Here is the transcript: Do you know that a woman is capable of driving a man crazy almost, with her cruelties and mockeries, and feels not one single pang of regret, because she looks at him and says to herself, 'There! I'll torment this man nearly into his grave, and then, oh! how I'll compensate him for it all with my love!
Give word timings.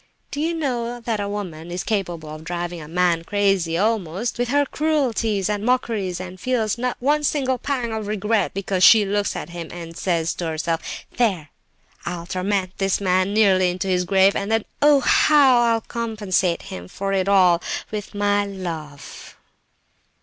Do 0.31 0.39
you 0.41 0.55
know 0.55 0.99
that 0.99 1.19
a 1.19 1.29
woman 1.29 1.69
is 1.69 1.83
capable 1.83 2.29
of 2.33 2.43
driving 2.43 2.81
a 2.81 2.87
man 2.87 3.23
crazy 3.23 3.77
almost, 3.77 4.39
with 4.39 4.47
her 4.47 4.65
cruelties 4.65 5.47
and 5.47 5.63
mockeries, 5.63 6.19
and 6.19 6.39
feels 6.39 6.79
not 6.79 6.97
one 6.99 7.23
single 7.23 7.59
pang 7.59 7.93
of 7.93 8.07
regret, 8.07 8.51
because 8.55 8.83
she 8.83 9.05
looks 9.05 9.35
at 9.35 9.51
him 9.51 9.67
and 9.69 9.95
says 9.95 10.33
to 10.33 10.47
herself, 10.47 10.81
'There! 11.17 11.49
I'll 12.03 12.25
torment 12.25 12.79
this 12.79 12.99
man 12.99 13.31
nearly 13.35 13.69
into 13.69 13.87
his 13.87 14.03
grave, 14.05 14.35
and 14.35 14.51
then, 14.51 14.65
oh! 14.81 15.01
how 15.01 15.59
I'll 15.59 15.81
compensate 15.81 16.63
him 16.63 16.87
for 16.87 17.13
it 17.13 17.29
all 17.29 17.61
with 17.91 18.15
my 18.15 18.43
love! 18.43 19.37